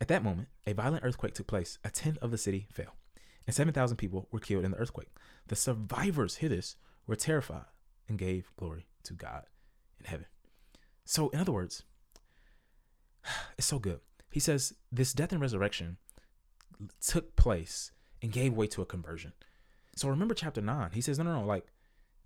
at 0.00 0.08
that 0.08 0.22
moment, 0.22 0.48
a 0.66 0.72
violent 0.72 1.04
earthquake 1.04 1.34
took 1.34 1.46
place. 1.46 1.78
A 1.84 1.90
tenth 1.90 2.18
of 2.18 2.30
the 2.30 2.38
city 2.38 2.68
fell, 2.72 2.94
and 3.46 3.54
7,000 3.54 3.96
people 3.96 4.28
were 4.30 4.40
killed 4.40 4.64
in 4.64 4.72
the 4.72 4.76
earthquake. 4.76 5.08
The 5.48 5.56
survivors, 5.56 6.36
hear 6.36 6.48
this, 6.48 6.76
were 7.06 7.16
terrified 7.16 7.64
and 8.08 8.18
gave 8.18 8.52
glory 8.56 8.86
to 9.04 9.14
God 9.14 9.44
in 9.98 10.06
heaven. 10.06 10.26
So, 11.06 11.30
in 11.30 11.38
other 11.38 11.52
words, 11.52 11.84
it's 13.58 13.66
so 13.66 13.78
good. 13.78 14.00
He 14.30 14.40
says 14.40 14.74
this 14.92 15.14
death 15.14 15.32
and 15.32 15.40
resurrection 15.40 15.96
took 17.00 17.36
place 17.36 17.92
and 18.20 18.32
gave 18.32 18.52
way 18.52 18.66
to 18.66 18.82
a 18.82 18.86
conversion. 18.86 19.32
So 19.94 20.08
remember 20.08 20.34
chapter 20.34 20.60
9. 20.60 20.90
He 20.92 21.00
says, 21.00 21.18
no, 21.18 21.24
no, 21.24 21.40
no, 21.40 21.46
like 21.46 21.66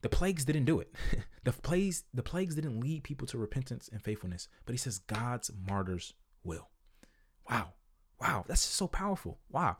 the 0.02 0.08
plagues 0.08 0.44
didn't 0.44 0.64
do 0.64 0.80
it. 0.80 0.92
the 1.44 1.52
plagues, 1.52 2.04
the 2.12 2.22
plagues 2.22 2.56
didn't 2.56 2.80
lead 2.80 3.04
people 3.04 3.28
to 3.28 3.38
repentance 3.38 3.88
and 3.92 4.02
faithfulness, 4.02 4.48
but 4.66 4.72
he 4.72 4.78
says 4.78 4.98
God's 4.98 5.52
martyrs 5.68 6.14
will. 6.42 6.68
Wow. 7.48 7.74
Wow. 8.20 8.44
That's 8.48 8.62
just 8.62 8.74
so 8.74 8.88
powerful. 8.88 9.38
Wow. 9.50 9.76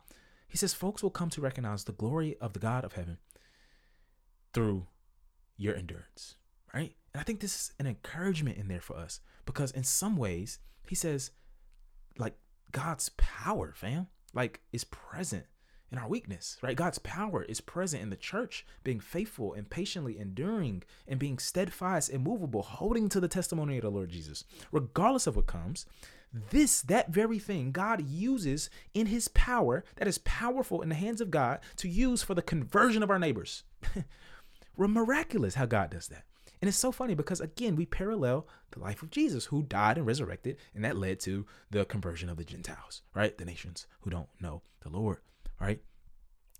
He 0.47 0.57
says, 0.57 0.73
folks 0.73 1.03
will 1.03 1.09
come 1.09 1.29
to 1.31 1.41
recognize 1.41 1.83
the 1.83 1.91
glory 1.91 2.37
of 2.39 2.53
the 2.53 2.59
God 2.59 2.85
of 2.85 2.93
heaven 2.93 3.17
through 4.53 4.87
your 5.57 5.75
endurance, 5.75 6.35
right? 6.73 6.95
And 7.13 7.21
I 7.21 7.23
think 7.23 7.39
this 7.39 7.55
is 7.55 7.73
an 7.79 7.87
encouragement 7.87 8.57
in 8.57 8.67
there 8.67 8.81
for 8.81 8.95
us 8.97 9.19
because 9.45 9.71
in 9.71 9.83
some 9.83 10.17
ways, 10.17 10.59
he 10.87 10.95
says, 10.95 11.31
like, 12.17 12.35
God's 12.71 13.09
power, 13.17 13.73
fam, 13.75 14.07
like, 14.33 14.61
is 14.71 14.83
present 14.83 15.45
in 15.91 15.97
our 15.97 16.07
weakness, 16.07 16.57
right? 16.61 16.77
God's 16.77 16.99
power 16.99 17.43
is 17.43 17.59
present 17.59 18.01
in 18.01 18.09
the 18.09 18.15
church, 18.15 18.65
being 18.83 18.99
faithful 18.99 19.53
and 19.53 19.69
patiently 19.69 20.17
enduring 20.17 20.83
and 21.07 21.19
being 21.19 21.37
steadfast, 21.37 22.09
immovable, 22.09 22.61
holding 22.61 23.09
to 23.09 23.19
the 23.19 23.27
testimony 23.27 23.77
of 23.77 23.83
the 23.83 23.91
Lord 23.91 24.09
Jesus, 24.09 24.45
regardless 24.71 25.27
of 25.27 25.35
what 25.35 25.47
comes. 25.47 25.85
This, 26.49 26.81
that 26.83 27.09
very 27.09 27.39
thing, 27.39 27.73
God 27.73 28.07
uses 28.07 28.69
in 28.93 29.07
his 29.07 29.27
power, 29.29 29.83
that 29.97 30.07
is 30.07 30.19
powerful 30.19 30.81
in 30.81 30.87
the 30.87 30.95
hands 30.95 31.19
of 31.19 31.29
God, 31.29 31.59
to 31.75 31.89
use 31.89 32.23
for 32.23 32.33
the 32.33 32.41
conversion 32.41 33.03
of 33.03 33.09
our 33.09 33.19
neighbors. 33.19 33.63
We're 34.77 34.87
miraculous 34.87 35.55
how 35.55 35.65
God 35.65 35.89
does 35.89 36.07
that. 36.07 36.23
And 36.61 36.67
it's 36.67 36.77
so 36.77 36.91
funny 36.91 37.15
because, 37.15 37.41
again, 37.41 37.75
we 37.75 37.85
parallel 37.87 38.47
the 38.69 38.79
life 38.79 39.01
of 39.01 39.09
Jesus, 39.09 39.45
who 39.45 39.63
died 39.63 39.97
and 39.97 40.05
resurrected, 40.05 40.57
and 40.75 40.85
that 40.85 40.95
led 40.95 41.19
to 41.21 41.47
the 41.71 41.85
conversion 41.85 42.29
of 42.29 42.37
the 42.37 42.43
Gentiles, 42.43 43.01
right? 43.15 43.35
The 43.35 43.45
nations 43.45 43.87
who 44.01 44.11
don't 44.11 44.29
know 44.39 44.61
the 44.81 44.89
Lord, 44.89 45.17
right? 45.59 45.81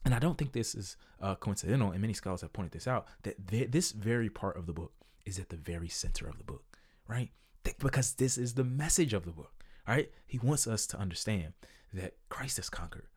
And 0.03 0.15
I 0.15 0.19
don't 0.19 0.37
think 0.39 0.53
this 0.53 0.73
is 0.73 0.97
uh, 1.21 1.35
coincidental, 1.35 1.91
and 1.91 2.01
many 2.01 2.13
scholars 2.13 2.41
have 2.41 2.51
pointed 2.51 2.71
this 2.71 2.87
out, 2.87 3.05
that 3.21 3.47
th- 3.47 3.69
this 3.69 3.91
very 3.91 4.29
part 4.29 4.57
of 4.57 4.65
the 4.65 4.73
book 4.73 4.91
is 5.23 5.37
at 5.37 5.49
the 5.49 5.55
very 5.57 5.87
center 5.87 6.27
of 6.27 6.39
the 6.39 6.43
book, 6.43 6.63
right? 7.07 7.29
Because 7.77 8.13
this 8.13 8.39
is 8.39 8.55
the 8.55 8.63
message 8.63 9.13
of 9.13 9.25
the 9.25 9.31
book. 9.31 9.53
right? 9.87 10.09
He 10.25 10.39
wants 10.39 10.67
us 10.67 10.87
to 10.87 10.97
understand 10.97 11.53
that 11.93 12.15
Christ 12.29 12.57
has 12.57 12.69
conquered 12.69 13.07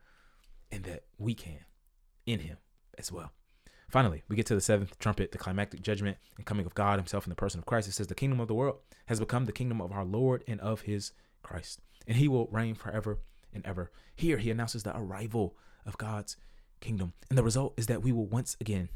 and 0.70 0.84
that 0.84 1.04
we 1.18 1.34
can 1.34 1.60
in 2.26 2.40
him 2.40 2.58
as 2.98 3.12
well. 3.12 3.32
Finally, 3.94 4.24
we 4.26 4.34
get 4.34 4.44
to 4.44 4.56
the 4.56 4.60
seventh 4.60 4.98
trumpet, 4.98 5.30
the 5.30 5.38
climactic 5.38 5.80
judgment 5.80 6.16
and 6.36 6.44
coming 6.44 6.66
of 6.66 6.74
God 6.74 6.98
himself 6.98 7.26
in 7.26 7.30
the 7.30 7.36
person 7.36 7.60
of 7.60 7.64
Christ. 7.64 7.86
It 7.86 7.92
says, 7.92 8.08
The 8.08 8.16
kingdom 8.16 8.40
of 8.40 8.48
the 8.48 8.54
world 8.54 8.78
has 9.06 9.20
become 9.20 9.44
the 9.44 9.52
kingdom 9.52 9.80
of 9.80 9.92
our 9.92 10.04
Lord 10.04 10.42
and 10.48 10.60
of 10.60 10.80
his 10.80 11.12
Christ, 11.44 11.80
and 12.04 12.16
he 12.16 12.26
will 12.26 12.48
reign 12.50 12.74
forever 12.74 13.20
and 13.52 13.64
ever. 13.64 13.92
Here, 14.16 14.38
he 14.38 14.50
announces 14.50 14.82
the 14.82 14.98
arrival 14.98 15.54
of 15.86 15.96
God's 15.96 16.36
kingdom. 16.80 17.12
And 17.28 17.38
the 17.38 17.44
result 17.44 17.74
is 17.76 17.86
that 17.86 18.02
we 18.02 18.10
will 18.10 18.26
once 18.26 18.56
again, 18.60 18.88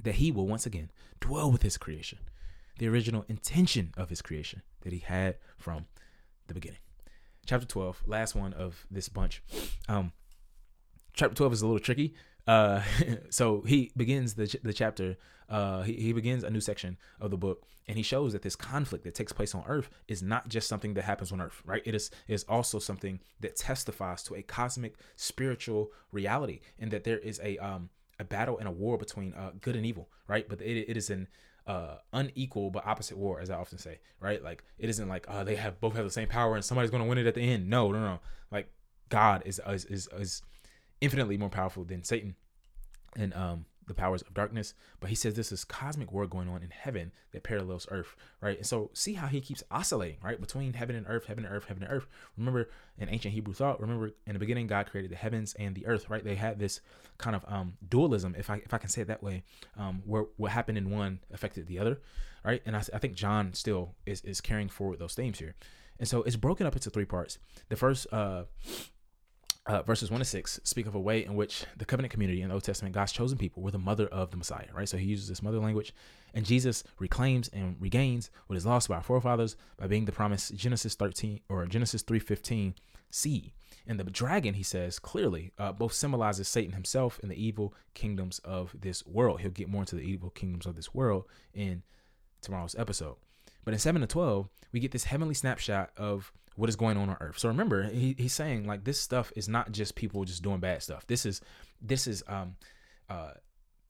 that 0.00 0.14
he 0.14 0.32
will 0.32 0.46
once 0.46 0.64
again 0.64 0.90
dwell 1.20 1.52
with 1.52 1.60
his 1.60 1.76
creation, 1.76 2.20
the 2.78 2.88
original 2.88 3.26
intention 3.28 3.92
of 3.94 4.08
his 4.08 4.22
creation 4.22 4.62
that 4.84 4.94
he 4.94 5.00
had 5.00 5.36
from 5.58 5.84
the 6.46 6.54
beginning 6.54 6.80
chapter 7.46 7.66
12, 7.66 8.04
last 8.06 8.34
one 8.34 8.52
of 8.54 8.86
this 8.90 9.08
bunch. 9.08 9.42
Um, 9.88 10.12
chapter 11.12 11.34
12 11.34 11.52
is 11.52 11.62
a 11.62 11.66
little 11.66 11.78
tricky. 11.78 12.14
Uh, 12.46 12.82
so 13.30 13.62
he 13.62 13.90
begins 13.96 14.34
the, 14.34 14.54
the 14.62 14.72
chapter, 14.72 15.16
uh, 15.48 15.82
he, 15.82 15.94
he 15.94 16.12
begins 16.12 16.44
a 16.44 16.50
new 16.50 16.60
section 16.60 16.96
of 17.20 17.30
the 17.30 17.36
book 17.36 17.66
and 17.86 17.96
he 17.96 18.02
shows 18.02 18.32
that 18.32 18.42
this 18.42 18.56
conflict 18.56 19.04
that 19.04 19.14
takes 19.14 19.32
place 19.32 19.54
on 19.54 19.62
earth 19.66 19.90
is 20.08 20.22
not 20.22 20.48
just 20.48 20.68
something 20.68 20.94
that 20.94 21.04
happens 21.04 21.32
on 21.32 21.40
earth, 21.40 21.62
right? 21.66 21.82
It 21.84 21.94
is, 21.94 22.10
is 22.28 22.44
also 22.44 22.78
something 22.78 23.20
that 23.40 23.56
testifies 23.56 24.22
to 24.24 24.34
a 24.34 24.42
cosmic 24.42 24.94
spiritual 25.16 25.90
reality 26.10 26.60
and 26.78 26.90
that 26.92 27.04
there 27.04 27.18
is 27.18 27.40
a, 27.42 27.58
um, 27.58 27.90
a 28.18 28.24
battle 28.24 28.58
and 28.58 28.68
a 28.68 28.70
war 28.70 28.96
between 28.96 29.34
uh, 29.34 29.52
good 29.60 29.76
and 29.76 29.84
evil, 29.84 30.08
right? 30.28 30.48
But 30.48 30.62
it, 30.62 30.88
it 30.88 30.96
is 30.96 31.10
an 31.10 31.28
uh, 31.66 31.96
unequal 32.12 32.70
but 32.70 32.86
opposite 32.86 33.16
war, 33.16 33.40
as 33.40 33.50
I 33.50 33.56
often 33.56 33.78
say, 33.78 33.98
right? 34.20 34.42
Like 34.42 34.64
it 34.78 34.88
isn't 34.90 35.08
like 35.08 35.26
oh 35.28 35.44
they 35.44 35.56
have 35.56 35.80
both 35.80 35.94
have 35.96 36.04
the 36.04 36.10
same 36.10 36.28
power 36.28 36.54
and 36.54 36.64
somebody's 36.64 36.90
going 36.90 37.02
to 37.02 37.08
win 37.08 37.18
it 37.18 37.26
at 37.26 37.34
the 37.34 37.40
end. 37.40 37.68
No, 37.68 37.90
no, 37.90 38.00
no. 38.00 38.20
Like 38.50 38.70
God 39.08 39.42
is 39.46 39.60
is 39.66 39.84
is, 39.86 40.08
is 40.12 40.42
infinitely 41.04 41.36
more 41.36 41.50
powerful 41.50 41.84
than 41.84 42.02
Satan, 42.02 42.34
and 43.16 43.34
um 43.34 43.66
the 43.86 43.94
powers 43.94 44.22
of 44.22 44.34
darkness. 44.34 44.74
But 45.00 45.10
he 45.10 45.16
says 45.16 45.34
this 45.34 45.52
is 45.52 45.64
cosmic 45.64 46.12
war 46.12 46.26
going 46.26 46.48
on 46.48 46.62
in 46.62 46.70
heaven 46.70 47.12
that 47.32 47.42
parallels 47.42 47.86
earth, 47.90 48.16
right? 48.40 48.56
And 48.56 48.66
so 48.66 48.90
see 48.94 49.14
how 49.14 49.26
he 49.26 49.40
keeps 49.40 49.62
oscillating, 49.70 50.18
right? 50.22 50.40
Between 50.40 50.72
heaven 50.72 50.96
and 50.96 51.06
earth, 51.08 51.26
heaven 51.26 51.44
and 51.44 51.54
earth, 51.54 51.66
heaven 51.66 51.82
and 51.82 51.92
earth. 51.92 52.06
Remember 52.36 52.70
in 52.98 53.08
ancient 53.08 53.34
Hebrew 53.34 53.54
thought, 53.54 53.80
remember 53.80 54.12
in 54.26 54.32
the 54.32 54.38
beginning, 54.38 54.66
God 54.66 54.86
created 54.86 55.10
the 55.10 55.16
heavens 55.16 55.54
and 55.58 55.74
the 55.74 55.86
earth, 55.86 56.08
right? 56.08 56.24
They 56.24 56.34
had 56.34 56.58
this 56.58 56.80
kind 57.18 57.36
of 57.36 57.44
um, 57.46 57.74
dualism, 57.86 58.34
if 58.38 58.50
I 58.50 58.56
if 58.56 58.72
I 58.72 58.78
can 58.78 58.88
say 58.88 59.02
it 59.02 59.08
that 59.08 59.22
way, 59.22 59.42
um, 59.76 60.02
where 60.06 60.24
what 60.36 60.52
happened 60.52 60.78
in 60.78 60.90
one 60.90 61.20
affected 61.32 61.66
the 61.66 61.78
other, 61.78 62.00
right? 62.44 62.62
And 62.66 62.76
I, 62.76 62.82
I 62.92 62.98
think 62.98 63.14
John 63.14 63.52
still 63.54 63.94
is, 64.06 64.22
is 64.22 64.40
carrying 64.40 64.68
forward 64.68 64.98
those 64.98 65.14
themes 65.14 65.38
here. 65.38 65.54
And 65.98 66.08
so 66.08 66.22
it's 66.24 66.36
broken 66.36 66.66
up 66.66 66.74
into 66.74 66.90
three 66.90 67.04
parts. 67.04 67.38
The 67.68 67.76
first 67.76 68.06
uh, 68.12 68.44
uh, 69.66 69.82
verses 69.82 70.10
1 70.10 70.20
to 70.20 70.24
6 70.24 70.60
speak 70.62 70.86
of 70.86 70.94
a 70.94 71.00
way 71.00 71.24
in 71.24 71.34
which 71.34 71.64
the 71.76 71.84
covenant 71.84 72.12
community 72.12 72.42
in 72.42 72.48
the 72.48 72.54
Old 72.54 72.64
Testament, 72.64 72.94
God's 72.94 73.12
chosen 73.12 73.38
people, 73.38 73.62
were 73.62 73.70
the 73.70 73.78
mother 73.78 74.06
of 74.08 74.30
the 74.30 74.36
Messiah, 74.36 74.68
right? 74.74 74.88
So 74.88 74.98
he 74.98 75.06
uses 75.06 75.28
this 75.28 75.42
mother 75.42 75.58
language, 75.58 75.94
and 76.34 76.44
Jesus 76.44 76.84
reclaims 76.98 77.48
and 77.48 77.76
regains 77.80 78.30
what 78.46 78.56
is 78.56 78.66
lost 78.66 78.88
by 78.88 78.96
our 78.96 79.02
forefathers 79.02 79.56
by 79.76 79.86
being 79.86 80.04
the 80.04 80.12
promised 80.12 80.54
Genesis 80.54 80.94
13 80.94 81.40
or 81.48 81.64
Genesis 81.66 82.02
3:15 82.02 82.74
seed. 83.10 83.52
And 83.86 83.98
the 83.98 84.04
dragon, 84.04 84.54
he 84.54 84.62
says 84.62 84.98
clearly, 84.98 85.52
uh, 85.58 85.72
both 85.72 85.92
symbolizes 85.92 86.48
Satan 86.48 86.72
himself 86.72 87.18
and 87.22 87.30
the 87.30 87.42
evil 87.42 87.74
kingdoms 87.92 88.38
of 88.40 88.74
this 88.78 89.04
world. 89.06 89.40
He'll 89.40 89.50
get 89.50 89.68
more 89.68 89.82
into 89.82 89.96
the 89.96 90.02
evil 90.02 90.30
kingdoms 90.30 90.66
of 90.66 90.74
this 90.74 90.94
world 90.94 91.24
in 91.52 91.82
tomorrow's 92.40 92.74
episode. 92.76 93.16
But 93.64 93.74
in 93.74 93.80
7 93.80 94.00
to 94.00 94.06
12, 94.06 94.48
we 94.72 94.80
get 94.80 94.92
this 94.92 95.04
heavenly 95.04 95.34
snapshot 95.34 95.90
of 95.96 96.32
what 96.56 96.68
is 96.68 96.76
going 96.76 96.96
on 96.96 97.08
on 97.08 97.16
earth. 97.20 97.38
So 97.38 97.48
remember, 97.48 97.84
he, 97.84 98.14
he's 98.18 98.32
saying 98.32 98.66
like 98.66 98.84
this 98.84 99.00
stuff 99.00 99.32
is 99.36 99.48
not 99.48 99.72
just 99.72 99.94
people 99.94 100.24
just 100.24 100.42
doing 100.42 100.60
bad 100.60 100.82
stuff. 100.82 101.06
This 101.06 101.26
is 101.26 101.40
this 101.80 102.06
is 102.06 102.22
um 102.28 102.56
uh 103.08 103.30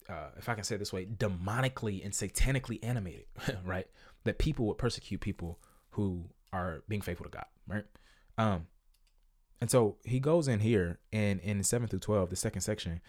uh, 0.08 0.28
if 0.36 0.48
I 0.48 0.54
can 0.54 0.64
say 0.64 0.74
it 0.74 0.78
this 0.78 0.92
way, 0.92 1.06
demonically 1.06 2.04
and 2.04 2.12
satanically 2.12 2.78
animated, 2.82 3.24
right? 3.64 3.86
That 4.24 4.38
people 4.38 4.66
would 4.66 4.78
persecute 4.78 5.20
people 5.20 5.58
who 5.90 6.24
are 6.52 6.82
being 6.88 7.00
faithful 7.00 7.24
to 7.24 7.30
God, 7.30 7.46
right? 7.66 7.84
Um, 8.36 8.66
and 9.60 9.70
so 9.70 9.96
he 10.04 10.20
goes 10.20 10.48
in 10.48 10.60
here 10.60 10.98
and 11.12 11.40
in 11.40 11.62
seven 11.62 11.88
through 11.88 12.00
twelve, 12.00 12.30
the 12.30 12.36
second 12.36 12.60
section, 12.60 13.00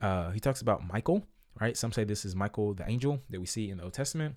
uh, 0.00 0.30
he 0.30 0.40
talks 0.40 0.62
about 0.62 0.86
Michael, 0.86 1.26
right? 1.60 1.76
Some 1.76 1.92
say 1.92 2.04
this 2.04 2.24
is 2.24 2.34
Michael 2.34 2.74
the 2.74 2.88
angel 2.88 3.20
that 3.28 3.40
we 3.40 3.46
see 3.46 3.68
in 3.70 3.78
the 3.78 3.84
Old 3.84 3.92
Testament. 3.92 4.36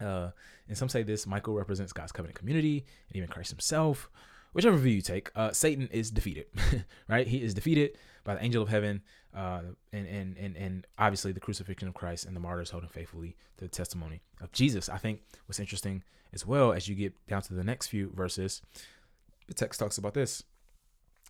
Uh, 0.00 0.30
and 0.68 0.76
some 0.76 0.88
say 0.88 1.02
this 1.02 1.26
Michael 1.26 1.54
represents 1.54 1.92
God's 1.92 2.12
covenant 2.12 2.38
community 2.38 2.84
and 3.08 3.16
even 3.16 3.28
Christ 3.28 3.50
himself. 3.50 4.10
Whichever 4.52 4.76
view 4.76 4.94
you 4.94 5.02
take, 5.02 5.30
uh, 5.36 5.52
Satan 5.52 5.88
is 5.92 6.10
defeated, 6.10 6.46
right? 7.08 7.26
He 7.26 7.42
is 7.42 7.54
defeated 7.54 7.98
by 8.24 8.34
the 8.34 8.42
angel 8.42 8.62
of 8.62 8.68
heaven, 8.68 9.02
uh, 9.34 9.60
and, 9.92 10.06
and 10.06 10.36
and 10.38 10.56
and 10.56 10.86
obviously 10.98 11.32
the 11.32 11.40
crucifixion 11.40 11.86
of 11.86 11.94
Christ 11.94 12.24
and 12.24 12.34
the 12.34 12.40
martyrs 12.40 12.70
holding 12.70 12.88
faithfully 12.88 13.36
to 13.58 13.64
the 13.64 13.70
testimony 13.70 14.22
of 14.40 14.50
Jesus. 14.52 14.88
I 14.88 14.98
think 14.98 15.20
what's 15.46 15.60
interesting 15.60 16.02
as 16.32 16.46
well 16.46 16.72
as 16.72 16.88
you 16.88 16.94
get 16.94 17.14
down 17.26 17.42
to 17.42 17.54
the 17.54 17.64
next 17.64 17.88
few 17.88 18.10
verses, 18.14 18.62
the 19.46 19.54
text 19.54 19.80
talks 19.80 19.98
about 19.98 20.14
this. 20.14 20.44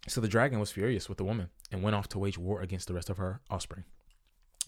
So 0.07 0.21
the 0.21 0.29
dragon 0.29 0.59
was 0.59 0.71
furious 0.71 1.09
with 1.09 1.19
the 1.19 1.25
woman 1.25 1.51
and 1.71 1.83
went 1.83 1.97
off 1.97 2.09
to 2.11 2.19
wage 2.19 2.39
war 2.39 2.63
against 2.63 2.89
the 2.89 2.95
rest 2.95 3.11
of 3.11 3.19
her 3.19 3.41
offspring, 3.51 3.85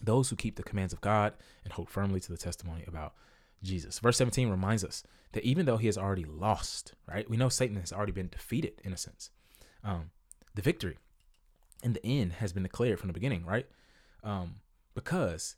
those 0.01 0.29
who 0.29 0.35
keep 0.35 0.55
the 0.55 0.63
commands 0.63 0.93
of 0.93 1.01
God 1.01 1.33
and 1.63 1.73
hold 1.73 1.89
firmly 1.89 2.19
to 2.19 2.31
the 2.31 2.37
testimony 2.37 2.83
about 2.87 3.13
Jesus. 3.63 3.99
Verse 3.99 4.17
17 4.17 4.49
reminds 4.49 4.83
us 4.83 5.03
that 5.33 5.43
even 5.43 5.65
though 5.65 5.77
he 5.77 5.87
has 5.87 5.97
already 5.97 6.25
lost, 6.25 6.93
right? 7.07 7.29
We 7.29 7.37
know 7.37 7.49
Satan 7.49 7.77
has 7.77 7.93
already 7.93 8.11
been 8.11 8.29
defeated 8.29 8.81
in 8.83 8.93
a 8.93 8.97
sense. 8.97 9.29
Um, 9.83 10.11
the 10.55 10.61
victory 10.61 10.97
in 11.83 11.93
the 11.93 12.05
end 12.05 12.33
has 12.33 12.53
been 12.53 12.63
declared 12.63 12.99
from 12.99 13.07
the 13.07 13.13
beginning, 13.13 13.45
right? 13.45 13.65
Um, 14.23 14.55
because, 14.93 15.55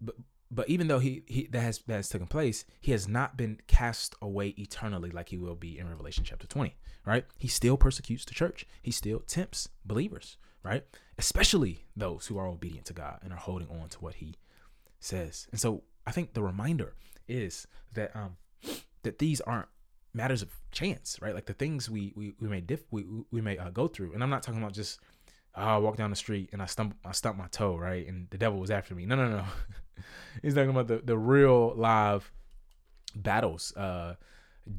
but, 0.00 0.14
but 0.50 0.68
even 0.68 0.88
though 0.88 0.98
he, 0.98 1.22
he 1.26 1.46
that 1.52 1.60
has 1.60 1.80
that 1.86 1.96
has 1.96 2.08
taken 2.08 2.26
place, 2.26 2.64
he 2.80 2.92
has 2.92 3.06
not 3.06 3.36
been 3.36 3.58
cast 3.66 4.14
away 4.22 4.48
eternally 4.56 5.10
like 5.10 5.28
he 5.28 5.36
will 5.36 5.54
be 5.54 5.78
in 5.78 5.88
Revelation 5.88 6.24
chapter 6.24 6.46
20, 6.46 6.74
right? 7.04 7.24
He 7.36 7.48
still 7.48 7.76
persecutes 7.76 8.24
the 8.24 8.34
church. 8.34 8.66
He 8.82 8.90
still 8.90 9.20
tempts 9.20 9.68
believers, 9.84 10.38
right? 10.62 10.84
Especially 11.18 11.86
those 11.96 12.26
who 12.26 12.38
are 12.38 12.46
obedient 12.46 12.86
to 12.86 12.94
God 12.94 13.18
and 13.22 13.32
are 13.32 13.38
holding 13.38 13.68
on 13.68 13.88
to 13.90 13.98
what 13.98 14.14
he 14.14 14.36
says. 15.00 15.48
And 15.50 15.60
so 15.60 15.82
I 16.08 16.10
think 16.10 16.32
the 16.32 16.42
reminder 16.42 16.94
is 17.28 17.66
that 17.92 18.16
um 18.16 18.38
that 19.02 19.18
these 19.18 19.42
aren't 19.42 19.68
matters 20.14 20.40
of 20.40 20.48
chance, 20.72 21.18
right? 21.20 21.34
Like 21.34 21.44
the 21.44 21.52
things 21.52 21.90
we 21.90 22.14
we, 22.16 22.32
we 22.40 22.48
may 22.48 22.62
diff 22.62 22.82
we 22.90 23.04
we 23.30 23.42
may 23.42 23.58
uh, 23.58 23.68
go 23.68 23.88
through, 23.88 24.14
and 24.14 24.22
I'm 24.22 24.30
not 24.30 24.42
talking 24.42 24.58
about 24.58 24.72
just 24.72 25.00
oh, 25.54 25.62
I 25.62 25.76
walk 25.76 25.96
down 25.96 26.08
the 26.08 26.16
street 26.16 26.48
and 26.54 26.62
I 26.62 26.66
stump 26.66 26.96
I 27.04 27.12
stump 27.12 27.36
my 27.36 27.46
toe, 27.48 27.76
right? 27.76 28.06
And 28.06 28.26
the 28.30 28.38
devil 28.38 28.58
was 28.58 28.70
after 28.70 28.94
me. 28.94 29.04
No, 29.04 29.16
no, 29.16 29.28
no. 29.28 29.44
He's 30.42 30.54
talking 30.54 30.70
about 30.70 30.88
the 30.88 31.02
the 31.04 31.18
real 31.18 31.74
live 31.76 32.32
battles, 33.14 33.76
uh, 33.76 34.14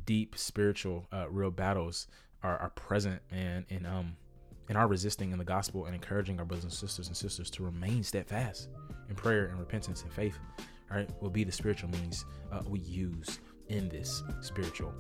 deep 0.06 0.36
spiritual, 0.36 1.06
uh, 1.14 1.30
real 1.30 1.52
battles 1.52 2.08
are 2.42 2.58
are 2.58 2.72
present 2.72 3.22
and 3.30 3.66
and 3.70 3.86
um 3.86 4.16
and 4.68 4.80
are 4.80 4.88
resisting 4.88 5.32
in 5.32 5.38
the 5.38 5.46
gospel 5.46 5.86
and 5.86 5.94
encouraging 5.94 6.40
our 6.40 6.46
brothers 6.46 6.64
and 6.64 6.74
sisters 6.74 7.08
and 7.08 7.16
sisters 7.16 7.52
to 7.52 7.64
remain 7.64 8.04
steadfast 8.04 8.70
in 9.10 9.16
prayer 9.16 9.46
and 9.46 9.60
repentance 9.60 10.02
and 10.02 10.12
faith 10.12 10.40
right, 10.98 11.10
will 11.22 11.30
be 11.30 11.44
the 11.44 11.52
spiritual 11.52 11.90
means 11.90 12.26
uh, 12.52 12.62
we 12.68 12.80
use 12.80 13.40
in 13.68 13.90
this 13.90 14.24
spiritual 14.42 14.94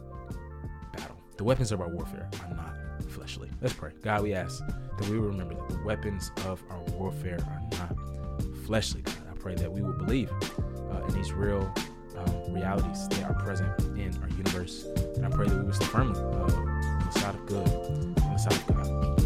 battle. 0.94 1.18
The 1.38 1.44
weapons 1.44 1.72
of 1.72 1.82
our 1.82 1.90
warfare 1.90 2.30
are 2.44 2.56
not 2.56 2.76
fleshly. 3.10 3.50
Let's 3.62 3.74
pray. 3.74 3.92
God, 4.04 4.24
we 4.24 4.34
ask 4.34 4.66
that 4.66 5.10
we 5.10 5.18
remember 5.18 5.56
that 5.56 5.70
the 5.70 5.84
weapons 5.84 6.32
of 6.46 6.62
our 6.70 6.82
warfare 6.98 7.40
are 7.48 7.62
not 7.80 7.96
fleshly. 8.66 9.02
God, 9.02 9.16
I 9.32 9.38
pray 9.38 9.56
that 9.56 9.72
we 9.72 9.82
will 9.82 9.94
believe 9.94 10.32
uh, 10.92 11.02
in 11.08 11.14
these 11.14 11.32
real 11.32 11.72
um, 12.18 12.54
realities 12.54 13.08
that 13.10 13.24
are 13.24 13.34
present 13.34 13.80
in 13.98 14.18
our 14.22 14.30
universe. 14.30 14.86
And 15.16 15.26
I 15.26 15.30
pray 15.30 15.48
that 15.48 15.58
we 15.58 15.64
will 15.64 15.74
stand 15.74 15.92
firmly 15.92 16.20
uh, 16.20 16.56
on 16.56 17.06
the 17.06 17.20
side 17.20 17.36
of 17.36 17.46
good, 17.46 17.68
on 17.68 18.34
the 18.34 18.38
side 18.38 18.54
of 18.54 18.68
God. 18.68 19.19